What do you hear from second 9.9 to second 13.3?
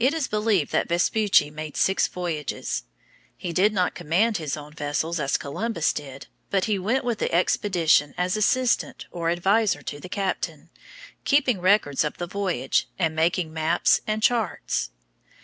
the captain, keeping records of the voyage and